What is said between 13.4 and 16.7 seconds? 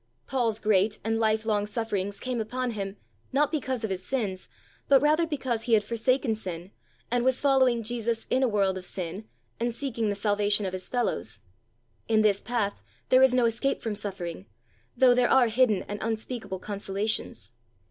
escape from suffering, though there are hidden and unspeakable